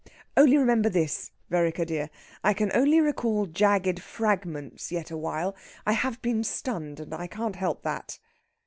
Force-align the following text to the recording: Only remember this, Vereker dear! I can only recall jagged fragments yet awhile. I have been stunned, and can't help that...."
Only 0.35 0.57
remember 0.57 0.89
this, 0.89 1.29
Vereker 1.51 1.85
dear! 1.85 2.09
I 2.43 2.55
can 2.55 2.71
only 2.73 2.99
recall 2.99 3.45
jagged 3.45 4.01
fragments 4.01 4.91
yet 4.91 5.11
awhile. 5.11 5.55
I 5.85 5.91
have 5.91 6.19
been 6.23 6.43
stunned, 6.43 6.99
and 6.99 7.11
can't 7.29 7.55
help 7.57 7.83
that...." 7.83 8.17